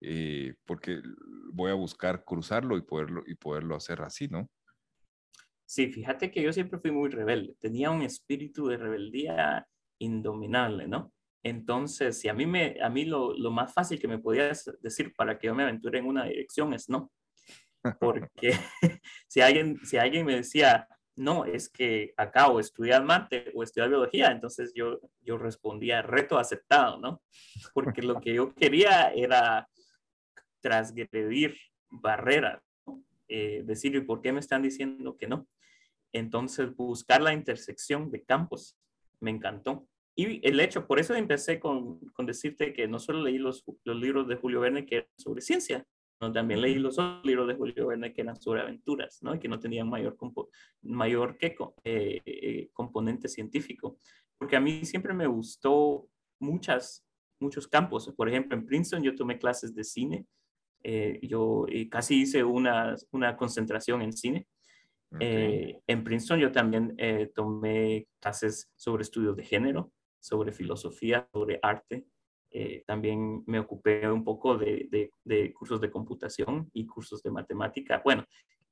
[0.00, 1.00] eh, porque
[1.52, 4.48] voy a buscar cruzarlo y poderlo, y poderlo hacer así, ¿no?
[5.64, 9.66] Sí, fíjate que yo siempre fui muy rebelde, tenía un espíritu de rebeldía
[9.98, 11.12] indominable, ¿no?
[11.42, 15.12] Entonces, si a mí, me, a mí lo, lo más fácil que me podías decir
[15.16, 17.12] para que yo me aventure en una dirección es no.
[18.00, 18.52] Porque
[19.28, 23.88] si, alguien, si alguien me decía, no, es que acá o estudiar mate o estudiar
[23.88, 27.22] biología, entonces yo, yo respondía reto aceptado, ¿no?
[27.72, 29.68] Porque lo que yo quería era
[30.66, 31.56] transgredir
[31.90, 33.04] barreras, ¿no?
[33.28, 35.46] eh, decir, ¿y por qué me están diciendo que no?
[36.12, 38.76] Entonces, buscar la intersección de campos
[39.20, 39.86] me encantó.
[40.16, 43.96] Y el hecho, por eso empecé con, con decirte que no solo leí los, los
[43.96, 45.86] libros de Julio Verne que eran sobre ciencia,
[46.20, 49.34] no, también leí los otros libros de Julio Verne que eran sobre aventuras, ¿no?
[49.34, 50.16] Y que no tenían mayor,
[50.82, 53.98] mayor que, eh, eh, componente científico.
[54.38, 56.08] Porque a mí siempre me gustó
[56.40, 57.04] muchas,
[57.38, 58.10] muchos campos.
[58.16, 60.26] Por ejemplo, en Princeton yo tomé clases de cine.
[60.88, 64.46] Eh, yo casi hice una, una concentración en cine.
[65.18, 66.96] en Princeton yo también
[67.34, 69.90] tomé clases sobre estudios de género
[70.26, 72.04] sobre filosofía, sobre arte.
[72.50, 78.00] Eh, también me ocupé un poco de, de, cursos de computación y cursos de matemática.
[78.04, 78.24] Bueno,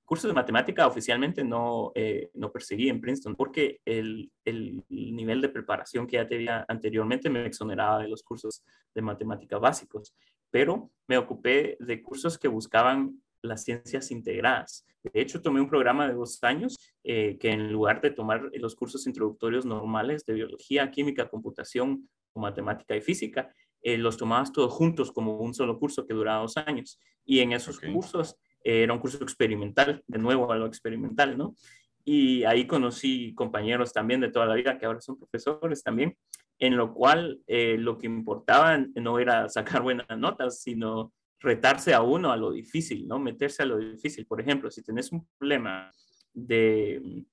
[0.04, 5.48] cursos de matemática oficialmente no, eh, no perseguí en Princeton porque el, el, nivel de
[5.48, 10.14] preparación que ya tenía anteriormente me exoneraba de los cursos de matemática básicos,
[10.54, 14.86] pero me ocupé de cursos que buscaban las ciencias integradas.
[15.02, 18.76] De hecho, tomé un programa de dos años eh, que en lugar de tomar los
[18.76, 24.72] cursos introductorios normales de biología, química, computación o matemática y física, eh, los tomabas todos
[24.72, 27.00] juntos como un solo curso que duraba dos años.
[27.24, 31.56] Y en esos cursos eh, era un curso experimental, de nuevo a lo experimental, ¿no?
[32.04, 36.16] Y ahí conocí compañeros también de toda la vida que ahora son profesores también,
[36.58, 41.12] en lo cual lo que importaba no era sacar buenas notas, sino
[41.44, 43.18] retarse a uno a lo difícil, ¿no?
[43.18, 44.26] Meterse a lo difícil.
[44.26, 45.92] Por ejemplo, si tenés un problema
[46.32, 47.24] de,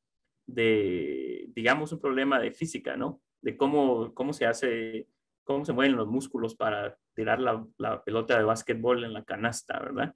[0.45, 3.21] de digamos, un problema de física, ¿no?
[3.41, 5.07] De cómo, cómo se hace,
[5.43, 9.79] cómo se mueven los músculos para tirar la, la pelota de básquetbol en la canasta,
[9.79, 10.13] ¿verdad?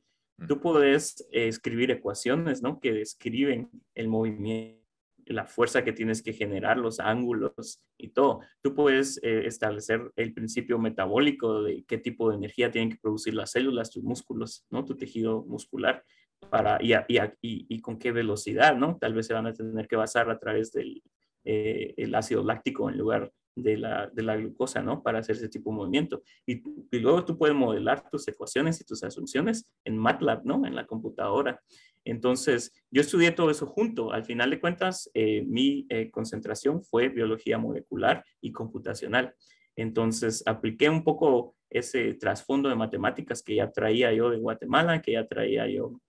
[0.47, 2.79] Tú puedes escribir ecuaciones, ¿no?
[2.79, 4.85] Que describen el movimiento
[5.27, 8.41] la fuerza que tienes que generar, los ángulos y todo.
[8.61, 13.33] Tú puedes eh, establecer el principio metabólico de qué tipo de energía tienen que producir
[13.33, 14.85] las células, tus músculos, ¿no?
[14.85, 16.03] Tu tejido muscular
[16.49, 16.93] para, y,
[17.41, 18.97] y, con qué velocidad, ¿no?
[18.97, 21.01] Tal vez se van a tener que basar a través del
[21.43, 25.01] eh, el ácido láctico en lugar de la, de la, glucosa, ¿no?
[25.01, 26.21] Para hacer ese tipo de movimiento.
[26.45, 30.65] Y, y, luego tú puedes modelar tus ecuaciones y tus asunciones en MATLAB, ¿no?
[30.65, 31.61] En la computadora.
[32.03, 34.11] Entonces, yo estudié todo eso junto.
[34.11, 39.33] Al final de cuentas, eh, mi eh, concentración fue biología molecular y computacional.
[39.75, 45.13] Entonces, apliqué un poco ese trasfondo de matemáticas que ya traía yo de Guatemala, que
[45.13, 45.99] ya traía yo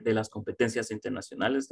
[0.00, 1.68] de las competencias internacionales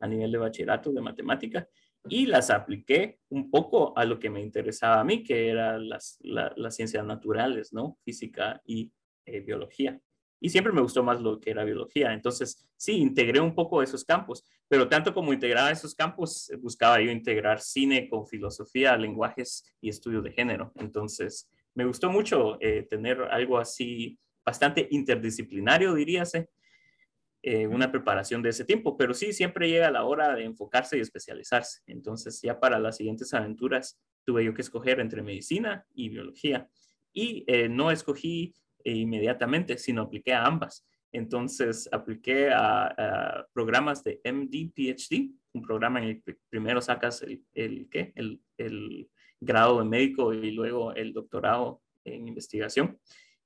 [0.00, 1.68] a nivel de bachillerato de matemática
[2.08, 6.18] y las apliqué un poco a lo que me interesaba a mí, que eran las,
[6.70, 7.98] ciencias naturales, ¿no?
[8.04, 8.92] Física y
[9.26, 10.00] eh, biología
[10.40, 12.14] y siempre me gustó más lo que era biología.
[12.14, 17.10] Entonces, sí, integré un poco esos campos, pero tanto como integraba esos campos, buscaba yo
[17.10, 20.72] integrar cine con filosofía, lenguajes y estudios de género.
[20.76, 26.48] Entonces, me gustó mucho eh, tener algo así bastante interdisciplinario, diríase,
[27.42, 31.00] eh, una preparación de ese tiempo, pero sí, siempre llega la hora de enfocarse y
[31.00, 31.80] especializarse.
[31.86, 36.68] Entonces, ya para las siguientes aventuras, tuve yo que escoger entre medicina y biología.
[37.12, 40.86] Y eh, no escogí e inmediatamente, sino apliqué a ambas.
[41.12, 47.42] Entonces, apliqué a, programas de MD, PhD, un programa en el que primero sacas el,
[47.54, 48.12] el, ¿qué?
[48.14, 49.08] el, el
[49.40, 52.98] grado de médico y luego el doctorado en investigación.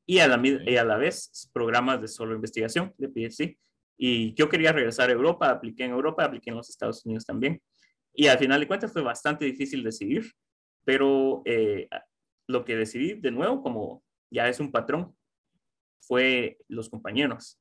[0.07, 3.57] Y a, la, y a la vez programas de solo investigación, de PhD.
[3.97, 7.61] Y yo quería regresar a Europa, apliqué en Europa, apliqué en los Estados Unidos también.
[8.13, 10.33] Y al final de cuentas fue bastante difícil decidir,
[10.85, 11.89] pero eh,
[12.47, 15.17] lo que decidí de nuevo, como ya es un patrón,
[16.01, 17.59] fue los compañeros.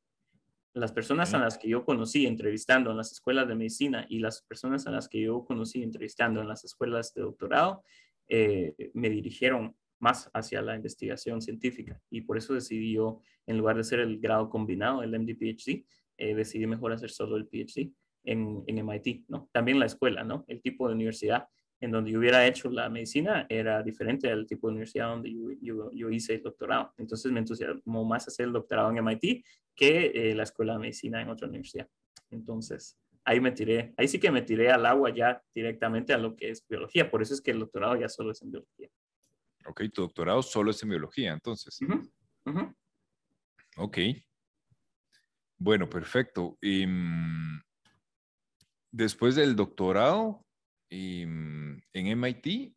[0.73, 4.41] Las personas a las que yo conocí entrevistando en las escuelas de medicina y las
[4.41, 7.83] personas a las que yo conocí entrevistando en las escuelas de doctorado
[8.27, 13.75] eh, me dirigieron más hacia la investigación científica y por eso decidí yo, en lugar
[13.75, 15.85] de hacer el grado combinado, el MD-PhD,
[16.17, 17.91] eh, decidí mejor hacer solo el PhD
[18.23, 19.49] en, en MIT, ¿no?
[19.51, 20.45] También la escuela, ¿no?
[20.47, 21.47] El tipo de universidad
[21.79, 25.91] en donde yo hubiera hecho la medicina era diferente al tipo de universidad donde yo,
[25.91, 26.93] yo, hice el doctorado.
[26.97, 29.45] Entonces me entusiasmó más hacer el doctorado en MIT
[29.75, 31.89] que eh, la escuela de medicina en otra universidad.
[32.29, 36.35] Entonces ahí me tiré, ahí sí que me tiré al agua ya directamente a lo
[36.35, 37.09] que es biología.
[37.09, 38.89] Por eso es que el doctorado ya solo es en biología.
[39.65, 41.79] Ok, tu doctorado solo es en biología, entonces.
[43.77, 43.97] Ok.
[45.59, 46.57] Bueno, perfecto.
[46.61, 47.59] Mm,
[48.91, 50.45] después del doctorado
[50.91, 52.75] mm, en MIT,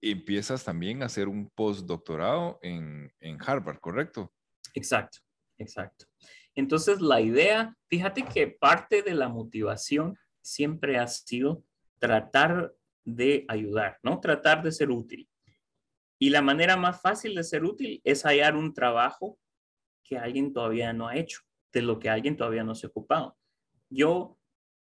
[0.00, 4.32] empiezas también a hacer un postdoctorado en, en Harvard, ¿correcto?
[4.74, 5.18] Exacto,
[5.58, 6.06] exacto.
[6.54, 11.64] Entonces, la idea, fíjate que parte de la motivación siempre ha sido
[11.98, 14.20] tratar de ayudar, ¿no?
[14.20, 15.28] Tratar de ser útil.
[16.20, 19.38] Y la manera más fácil de ser útil es hallar un trabajo
[20.02, 21.40] que alguien todavía no ha hecho,
[21.72, 23.36] de lo que alguien todavía no se ha ocupado.
[23.90, 24.38] Yo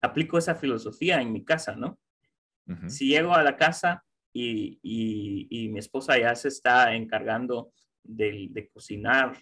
[0.02, 2.00] aplico esa filosofía en mi casa, ¿no?
[2.88, 9.36] Si llego a la casa y, mi esposa ya se está encargando de, cocinar,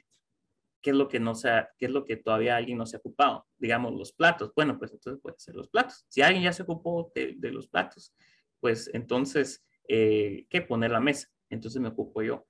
[0.82, 3.00] ¿qué es lo que no sea, qué es lo que todavía alguien no se ha
[3.00, 3.46] ocupado?
[3.58, 4.54] Digamos, los platos.
[4.56, 6.06] Bueno, pues entonces puede ser los platos.
[6.08, 8.14] Si alguien ya se ocupó de, los platos,
[8.62, 11.28] pues entonces, eh, ¿qué poner la mesa?
[11.50, 12.48] Entonces me ocupo yo.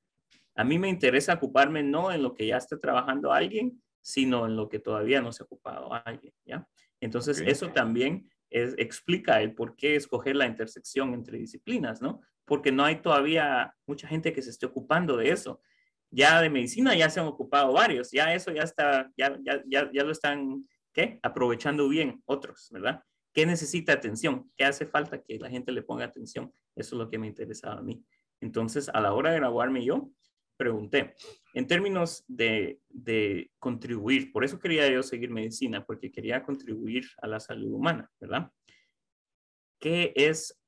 [0.55, 4.55] A mí me interesa ocuparme no en lo que ya está trabajando alguien, sino en
[4.55, 6.65] lo que todavía no se ha ocupado alguien, ¿ya?
[7.01, 12.21] Entonces, eso también explica el por qué escoger la intersección entre disciplinas, ¿no?
[12.45, 15.59] Porque no hay todavía mucha gente que se esté ocupando de eso.
[16.09, 19.91] Ya de medicina ya se han ocupado varios, ya eso ya está, ya, ya, ya,
[19.91, 21.19] ya lo están, ¿qué?
[21.21, 23.03] Aprovechando bien otros, ¿verdad?
[23.33, 24.49] ¿Qué necesita atención?
[24.55, 26.53] ¿Qué hace falta que la gente le ponga atención?
[26.77, 28.01] Eso es lo que me interesaba a mí.
[28.39, 30.09] Entonces, a la hora de graduarme yo,
[30.57, 31.15] pregunté,
[31.53, 32.79] en términos de,
[33.59, 38.51] contribuir, por eso quería yo seguir medicina, porque quería contribuir a la salud humana, ¿verdad?
[39.79, 40.59] ¿Qué es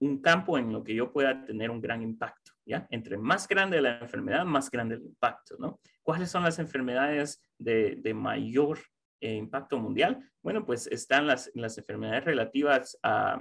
[0.00, 2.52] un campo en lo que yo pueda tener un gran impacto?
[2.64, 2.86] ¿Ya?
[2.90, 5.80] Entre más grande la enfermedad, más grande el impacto, ¿no?
[6.02, 8.78] ¿Cuáles son las enfermedades de, mayor
[9.20, 10.22] eh, impacto mundial?
[10.42, 13.40] Bueno, pues están las, las enfermedades relativas a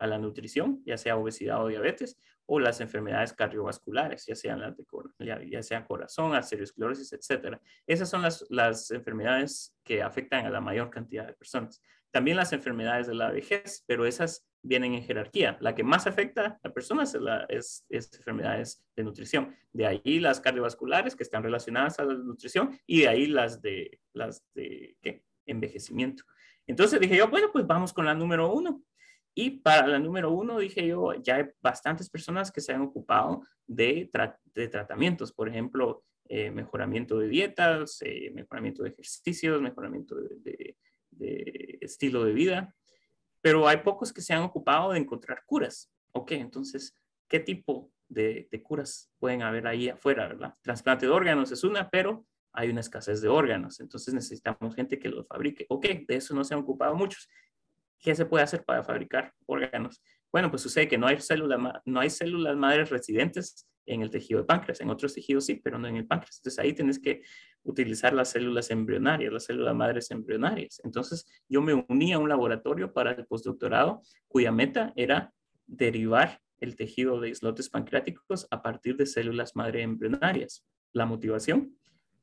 [0.00, 4.84] la nutrición, ya sea obesidad o diabetes, o las enfermedades cardiovasculares, ya sean las de
[5.48, 7.60] ya, sea corazón, arteriosclerosis, etcétera.
[7.86, 11.80] Esas son las, las enfermedades que afectan a la mayor cantidad de personas.
[12.10, 15.56] También las enfermedades de la vejez, pero esas vienen en jerarquía.
[15.60, 19.54] La que más afecta a personas es, la, es, enfermedades de nutrición.
[19.72, 24.00] De ahí las cardiovasculares que están relacionadas a la nutrición y de ahí las de,
[24.12, 25.24] las de ¿qué?
[25.46, 26.24] envejecimiento.
[26.66, 28.82] Entonces dije yo, bueno, pues vamos con la número uno.
[29.34, 33.42] Y para la número uno, dije yo, ya hay bastantes personas que se han ocupado
[33.66, 34.08] de,
[34.70, 40.76] tratamientos, por ejemplo, eh, mejoramiento de dietas, eh, mejoramiento de ejercicios, mejoramiento de,
[41.80, 42.74] estilo de vida,
[43.40, 45.92] pero hay pocos que se han ocupado de encontrar curas.
[46.12, 46.94] Ok, entonces,
[47.28, 50.54] ¿qué tipo de, curas pueden haber ahí afuera, verdad?
[50.62, 55.08] Trasplante de órganos es una, pero hay una escasez de órganos, entonces necesitamos gente que
[55.08, 55.66] los fabrique.
[55.68, 57.28] Ok, de eso no se han ocupado muchos.
[58.04, 60.02] ¿Qué se puede hacer para fabricar órganos?
[60.30, 64.40] Bueno, pues sucede que no hay, células, no hay células madres residentes en el tejido
[64.40, 64.82] de páncreas.
[64.82, 66.36] En otros tejidos sí, pero no en el páncreas.
[66.36, 67.22] Entonces ahí tienes que
[67.62, 70.82] utilizar las células embrionarias, las células madres embrionarias.
[70.84, 75.32] Entonces yo me uní a un laboratorio para el postdoctorado cuya meta era
[75.66, 80.66] derivar el tejido de islotes pancreáticos a partir de células madre embrionarias.
[80.92, 81.74] La motivación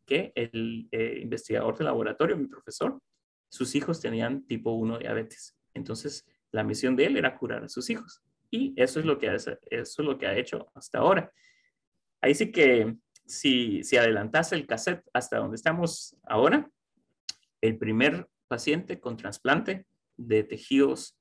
[0.05, 3.01] que el eh, investigador del laboratorio, mi profesor,
[3.49, 5.57] sus hijos tenían tipo 1 diabetes.
[5.73, 8.21] Entonces, la misión de él era curar a sus hijos.
[8.49, 11.31] Y eso es lo que, eso es lo que ha hecho hasta ahora.
[12.21, 16.69] Ahí sí que si, si adelantase el cassette hasta donde estamos ahora,
[17.61, 19.85] el primer paciente con trasplante
[20.17, 21.17] de tejidos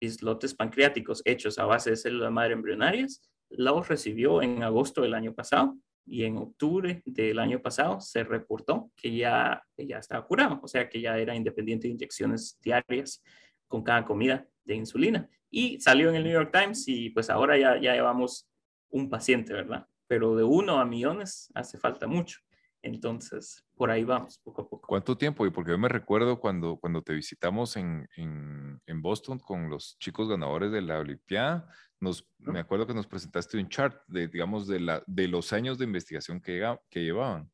[0.00, 5.34] islotes pancreáticos hechos a base de células madre embrionarias, los recibió en agosto del año
[5.34, 5.76] pasado
[6.10, 10.88] y en octubre del año pasado se reportó que ya, ya estaba curado, o sea
[10.88, 13.22] que ya era independiente de inyecciones diarias
[13.68, 15.28] con cada comida de insulina.
[15.50, 18.48] Y salió en el New York Times y pues ahora ya, ya llevamos
[18.90, 19.86] un paciente, ¿verdad?
[20.08, 22.40] Pero de uno a millones hace falta mucho.
[22.82, 24.88] Entonces, por ahí vamos, poco a poco.
[24.88, 25.46] ¿Cuánto tiempo?
[25.46, 29.96] Y porque yo me recuerdo cuando, cuando te visitamos en, en, en Boston con los
[29.98, 31.68] chicos ganadores de la Olimpiada,
[32.00, 35.78] nos, me acuerdo que nos presentaste un chart de, digamos, de, la, de los años
[35.78, 37.50] de investigación que, que llevaban.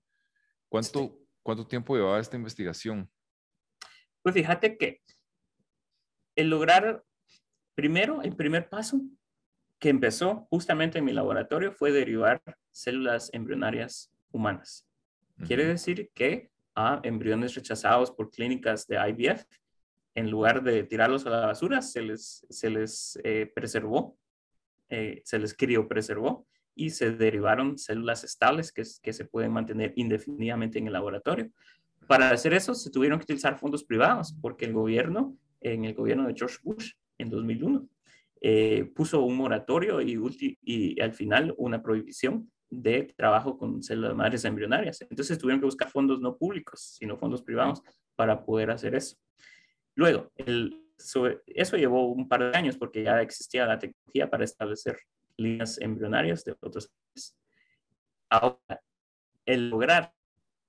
[0.68, 3.10] ¿Cuánto, ¿Cuánto tiempo llevaba esta investigación?
[4.22, 5.02] Pues fíjate que
[6.36, 7.04] el lograr,
[7.74, 9.00] primero, el primer paso
[9.78, 14.88] que empezó justamente en mi laboratorio fue derivar células embrionarias humanas.
[15.46, 19.44] Quiere decir que a embriones rechazados por clínicas de IVF,
[20.14, 24.16] en lugar de tirarlos a la basura, se les, se les eh, preservó
[24.88, 30.86] eh, se les criopreservó y se derivaron células estables que, se pueden mantener indefinidamente en
[30.86, 31.50] el laboratorio.
[32.06, 36.26] Para hacer eso se tuvieron que utilizar fondos privados porque el gobierno, en el gobierno
[36.26, 37.88] de George Bush en 2001,
[38.42, 40.20] eh, puso un moratorio y,
[40.62, 45.00] y, al final una prohibición de trabajo con células madres embrionarias.
[45.08, 47.82] Entonces tuvieron que buscar fondos no públicos, sino fondos privados
[48.14, 49.16] para poder hacer eso.
[49.94, 50.85] Luego, el,
[51.46, 54.98] eso llevó un par de años porque ya existía la tecnología para establecer
[55.36, 56.90] líneas embrionarias de otros
[58.28, 58.82] Ahora,
[59.44, 60.12] el lograr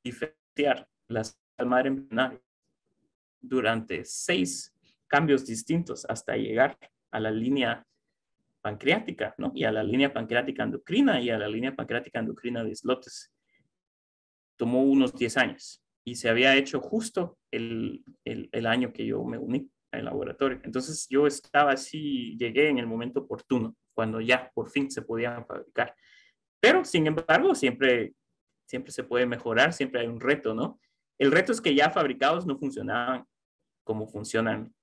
[0.03, 2.41] diferenciar las madre embrionarias
[3.41, 4.75] durante seis
[5.07, 6.77] cambios distintos hasta llegar
[7.11, 7.85] a la línea
[8.61, 9.51] pancreática, ¿no?
[9.55, 13.33] Y a la línea pancreática endocrina y a la línea pancreática endocrina de islotes.
[14.55, 19.23] Tomó unos 10 años y se había hecho justo el, el, el año que yo
[19.23, 20.59] me uní al laboratorio.
[20.63, 25.45] Entonces yo estaba así, llegué en el momento oportuno, cuando ya por fin se podían
[25.45, 25.95] fabricar.
[26.59, 28.13] Pero, sin embargo, siempre,
[28.65, 30.79] siempre se puede mejorar, siempre hay un reto, ¿no?
[31.19, 33.25] El reto es que ya fabricados no funcionaban
[33.83, 34.73] como funcionan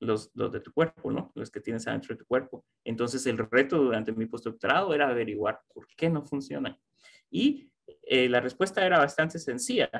[0.00, 1.32] los, los de tu cuerpo, ¿no?
[1.34, 2.64] Los que tienes adentro de tu cuerpo.
[2.84, 6.76] Entonces, el reto durante mi postdoctorado era averiguar por qué no funcionan.
[7.30, 7.70] Y
[8.02, 9.90] eh, la respuesta era bastante sencilla.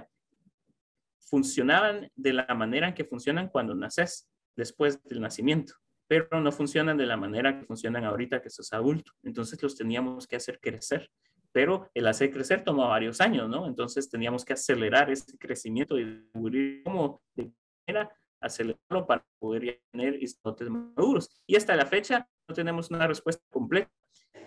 [1.21, 4.29] Funcionaban de la manera en que funcionan cuando naces,
[4.59, 5.75] después del nacimiento,
[6.07, 9.13] pero no funcionan de la manera que funcionan ahorita que sos adulto.
[9.23, 11.11] Entonces, los teníamos que hacer crecer
[11.53, 13.67] pero el hacer crecer toma varios años, ¿no?
[13.67, 17.53] Entonces teníamos que acelerar ese crecimiento y descubrir cómo de
[17.87, 21.29] manera acelerarlo para poder tener islotes maduros.
[21.47, 23.91] Y hasta la fecha no tenemos una respuesta completa.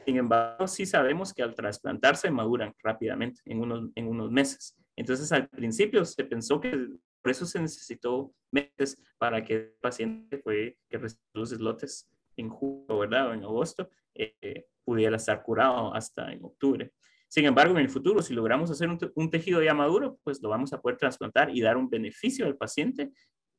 [0.05, 4.75] Sin embargo, sí sabemos que al trasplantarse maduran rápidamente, en unos, en unos meses.
[4.95, 6.87] Entonces, al principio se pensó que
[7.21, 12.49] por eso se necesitó meses para que el paciente fue que recibió los islotes en
[12.49, 13.29] julio, ¿verdad?
[13.29, 16.91] O en agosto, eh, pudiera estar curado hasta en octubre.
[17.27, 20.73] Sin embargo, en el futuro, si logramos hacer un, tejido ya maduro, pues lo vamos
[20.73, 23.11] a poder trasplantar y dar un beneficio al paciente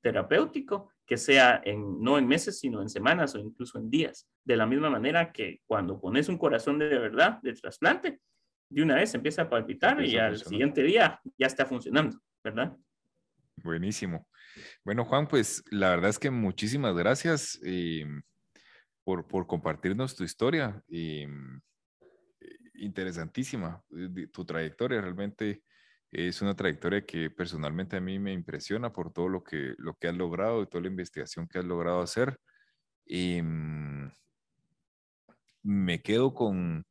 [0.02, 4.28] terapéutico que sea en, no en meses, sino en semanas o incluso en días.
[4.44, 8.20] De la misma manera que cuando pones un corazón de verdad de trasplante,
[8.68, 12.76] de una vez empieza a palpitar y al siguiente día ya está funcionando, ¿verdad?
[13.62, 14.28] Buenísimo.
[14.84, 17.58] Bueno, Juan, pues la verdad es que muchísimas gracias.
[17.64, 18.06] Eh,
[19.04, 20.82] por, por compartirnos tu historia.
[20.88, 21.58] Mm,
[22.74, 25.62] interesantísima eh, tu trayectoria, realmente
[26.10, 30.08] es una trayectoria que personalmente a mí me impresiona por todo lo que, lo que
[30.08, 32.38] has logrado y toda la investigación que has logrado hacer.
[33.06, 34.08] Mm,
[35.62, 36.84] me quedo con,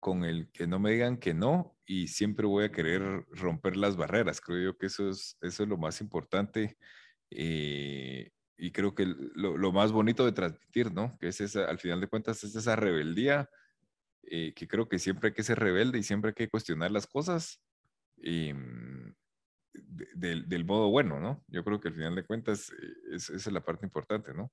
[0.00, 3.96] con, el que no me digan que no y siempre voy a querer romper las
[3.96, 4.40] barreras.
[4.40, 6.78] Creo yo que eso es, eso es lo más importante.
[7.30, 11.16] Eh, y creo que lo, lo, más bonito de transmitir, ¿no?
[11.18, 13.48] Que es esa, al final de cuentas, es esa rebeldía,
[14.24, 17.06] eh, que creo que siempre hay que ser rebelde y siempre hay que cuestionar las
[17.06, 17.60] cosas
[18.18, 19.10] mm,
[20.14, 21.42] del, del, modo bueno, ¿no?
[21.48, 24.52] Yo creo que al final de cuentas, eh, es, esa es la parte importante, ¿no?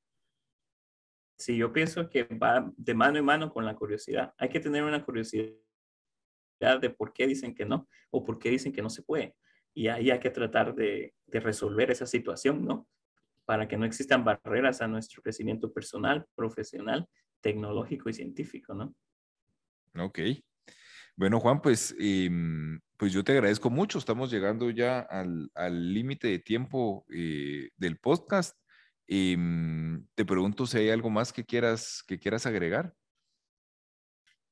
[1.38, 4.33] Sí, yo pienso que va de mano en mano con la curiosidad.
[4.39, 5.53] Hay que tener una curiosidad
[6.81, 9.35] de por qué dicen que no o por qué dicen que no se puede.
[9.75, 12.88] Y ahí hay que tratar de, resolver esa situación, ¿no?
[13.45, 17.07] para que no existan barreras a nuestro crecimiento personal, profesional,
[17.39, 18.93] tecnológico y científico, ¿no?
[20.03, 20.19] Ok.
[21.15, 23.99] Bueno, Juan, pues, em, pues yo te agradezco mucho.
[23.99, 28.57] Estamos llegando ya al límite de tiempo eh, del podcast.
[29.07, 32.93] Em, te pregunto si hay algo más que quieras, que quieras agregar.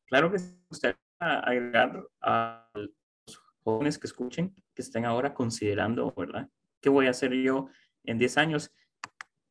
[0.05, 2.89] Claro que me gustaría agregar a los
[3.63, 6.49] jóvenes que escuchen, que estén ahora considerando, ¿verdad?
[6.79, 7.67] ¿Qué voy a hacer yo
[8.03, 8.71] en 10 años?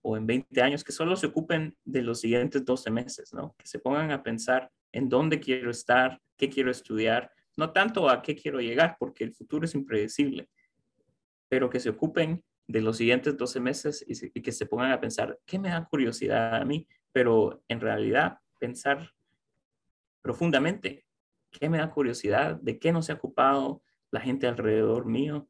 [0.07, 3.55] o en 20 años, que solo se ocupen de los siguientes 12 meses, ¿no?
[3.57, 8.21] Que se pongan a pensar en dónde quiero estar, qué quiero estudiar, no tanto a
[8.21, 10.51] qué quiero llegar, porque el futuro es impredecible,
[11.49, 15.39] pero que se ocupen de los siguientes 12 meses y, que se pongan a pensar,
[15.45, 16.89] ¿qué me da curiosidad a mí?
[17.13, 19.13] Pero en realidad pensar
[20.23, 21.07] profundamente,
[21.51, 22.57] ¿qué me da curiosidad?
[22.61, 25.49] ¿De qué no se ha ocupado la gente alrededor mío?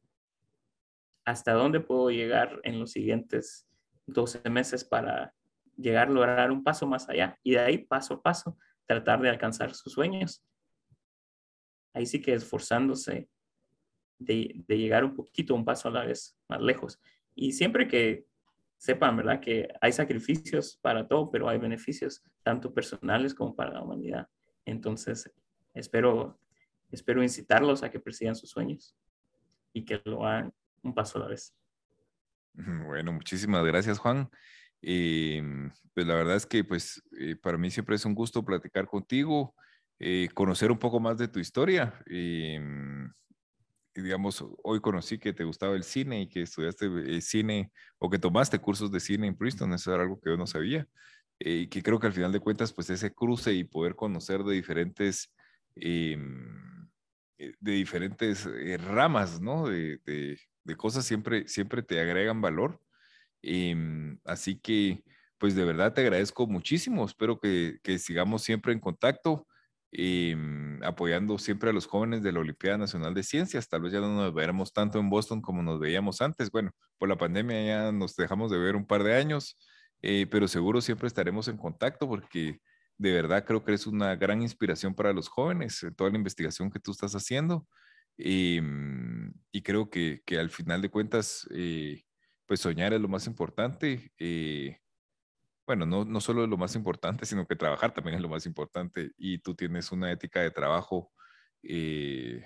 [1.25, 3.67] ¿Hasta dónde puedo llegar en los siguientes
[4.07, 5.33] 12 meses para
[5.77, 9.29] llegar a lograr un paso más allá y de ahí paso a paso tratar de
[9.29, 10.43] alcanzar sus sueños.
[11.93, 13.29] Ahí sí que esforzándose
[14.19, 16.99] de, llegar un poquito, un paso a la vez más lejos.
[17.33, 18.25] Y siempre que
[18.77, 19.39] sepan, ¿verdad?
[19.39, 24.27] Que hay sacrificios para todo, pero hay beneficios tanto personales como para la humanidad.
[24.65, 25.31] Entonces,
[25.73, 26.39] espero,
[26.91, 28.95] espero incitarlos a que persigan sus sueños
[29.73, 31.53] y que lo hagan un paso a la vez.
[32.87, 34.29] Bueno, muchísimas gracias, Juan.
[34.81, 35.41] Eh,
[35.93, 39.55] pues la verdad es que pues eh, para mí siempre es un gusto platicar contigo,
[39.97, 42.01] eh, conocer un poco más de tu historia.
[44.01, 48.59] Digamos, hoy conocí que te gustaba el cine y que estudiaste cine o que tomaste
[48.59, 50.87] cursos de cine en Princeton, eso era algo que yo no sabía.
[51.39, 54.55] y que creo que al final de cuentas, pues ese cruce y poder conocer de
[54.55, 55.33] diferentes
[55.75, 56.87] em,
[57.37, 58.47] de diferentes
[58.81, 59.67] ramas, ¿no?
[59.67, 62.79] De, de, cosas siempre, siempre te agregan valor.
[63.41, 65.03] Em, así que,
[65.37, 67.05] pues de verdad te agradezco muchísimo.
[67.05, 69.47] Espero que, que sigamos siempre en contacto.
[69.97, 73.69] Em, apoyando siempre a los jóvenes de la Olimpiada Nacional de Ciencias.
[73.69, 76.51] Tal vez ya no nos veremos tanto en Boston como nos veíamos antes.
[76.51, 79.57] Bueno, por la pandemia ya nos dejamos de ver un par de años,
[80.01, 82.59] eh, pero seguro siempre estaremos en contacto porque
[82.97, 86.69] de verdad creo que es una gran inspiración para los jóvenes, eh, toda la investigación
[86.69, 87.65] que tú estás haciendo.
[88.17, 92.03] Em, y creo que, que, al final de cuentas, eh,
[92.45, 94.11] pues soñar es lo más importante
[95.65, 98.45] bueno, no, no solo es lo más importante, sino que trabajar también es lo más
[98.45, 101.11] importante y tú tienes una ética de trabajo
[101.63, 102.43] eh,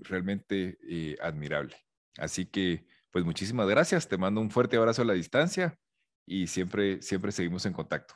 [0.00, 1.76] realmente eh, admirable.
[2.16, 5.78] Así que, pues muchísimas gracias, te mando un fuerte abrazo a la distancia
[6.26, 8.14] y siempre, siempre seguimos en contacto.